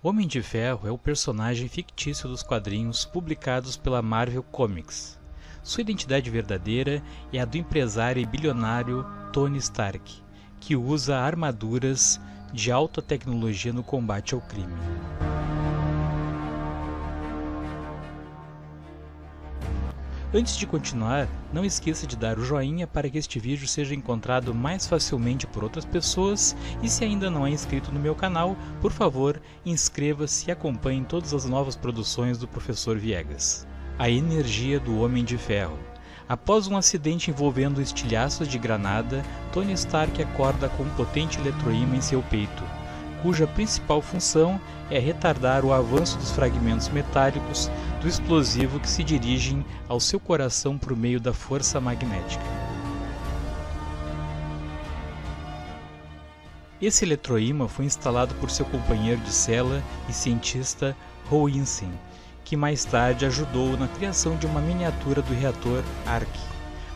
[0.00, 5.18] Homem de Ferro é o personagem fictício dos quadrinhos publicados pela Marvel Comics.
[5.60, 10.22] Sua identidade verdadeira é a do empresário e bilionário Tony Stark,
[10.60, 12.20] que usa armaduras
[12.52, 14.72] de alta tecnologia no combate ao crime.
[20.32, 24.54] Antes de continuar, não esqueça de dar o joinha para que este vídeo seja encontrado
[24.54, 26.54] mais facilmente por outras pessoas.
[26.82, 31.32] E se ainda não é inscrito no meu canal, por favor, inscreva-se e acompanhe todas
[31.32, 33.66] as novas produções do Professor Viegas.
[33.98, 35.78] A energia do Homem de Ferro.
[36.28, 42.02] Após um acidente envolvendo estilhaços de granada, Tony Stark acorda com um potente eletroímã em
[42.02, 42.62] seu peito
[43.22, 49.64] cuja principal função é retardar o avanço dos fragmentos metálicos do explosivo que se dirigem
[49.88, 52.44] ao seu coração por meio da força magnética.
[56.80, 60.96] Esse eletroímã foi instalado por seu companheiro de cela e cientista
[61.28, 61.90] Hoinsen,
[62.44, 66.28] que mais tarde ajudou na criação de uma miniatura do reator ARC,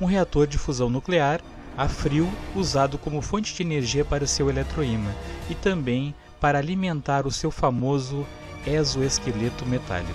[0.00, 1.40] um reator de fusão nuclear
[1.76, 5.10] a frio usado como fonte de energia para seu eletroímã
[5.50, 8.24] e também para alimentar o seu famoso
[8.66, 10.12] exoesqueleto metálico.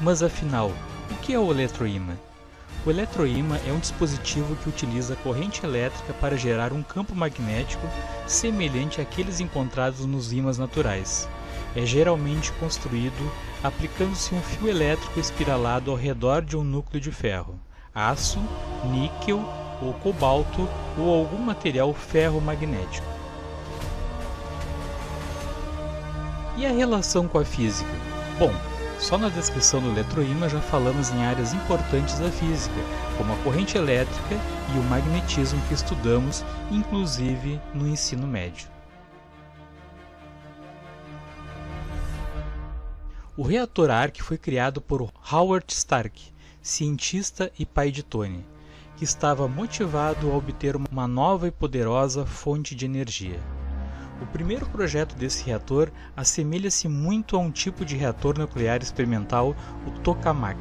[0.00, 0.72] Mas afinal,
[1.10, 2.16] o que é o eletroímã?
[2.84, 7.86] O eletroímã é um dispositivo que utiliza corrente elétrica para gerar um campo magnético
[8.26, 11.28] semelhante àqueles encontrados nos ímãs naturais.
[11.76, 13.30] É geralmente construído
[13.62, 17.58] aplicando-se um fio elétrico espiralado ao redor de um núcleo de ferro
[17.94, 18.38] aço,
[18.84, 19.42] níquel
[19.82, 23.06] ou cobalto ou algum material ferromagnético.
[26.56, 27.90] E a relação com a física?
[28.38, 28.52] Bom,
[28.98, 32.76] só na descrição do eletroímã já falamos em áreas importantes da física,
[33.16, 34.34] como a corrente elétrica
[34.74, 38.68] e o magnetismo que estudamos, inclusive no ensino médio.
[43.34, 46.30] O reator ARC foi criado por Howard Stark,
[46.62, 48.44] cientista e pai de Tony,
[48.96, 53.40] que estava motivado a obter uma nova e poderosa fonte de energia.
[54.20, 59.90] O primeiro projeto desse reator assemelha-se muito a um tipo de reator nuclear experimental, o
[60.00, 60.58] tokamak.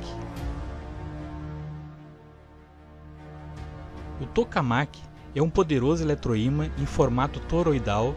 [4.22, 4.98] O tokamak
[5.36, 8.16] é um poderoso eletroímã em formato toroidal,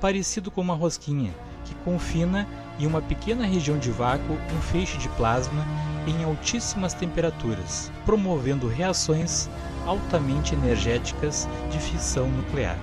[0.00, 1.32] parecido com uma rosquinha,
[1.64, 5.64] que confina em uma pequena região de vácuo um feixe de plasma
[6.06, 9.48] em altíssimas temperaturas, promovendo reações
[9.86, 12.78] altamente energéticas de fissão nuclear.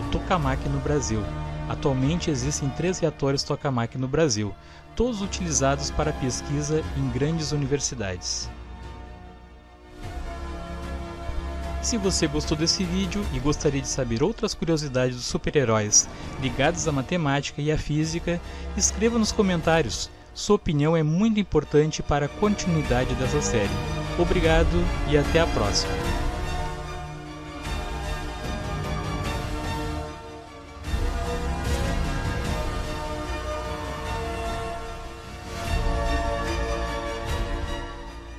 [0.00, 1.22] O tokamak no Brasil.
[1.68, 4.54] Atualmente existem três reatores tokamak no Brasil,
[4.96, 8.48] todos utilizados para pesquisa em grandes universidades.
[11.82, 16.08] Se você gostou desse vídeo e gostaria de saber outras curiosidades dos super-heróis
[16.40, 18.40] ligadas à matemática e à física,
[18.76, 20.08] escreva nos comentários.
[20.32, 23.68] Sua opinião é muito importante para a continuidade dessa série.
[24.16, 26.31] Obrigado e até a próxima!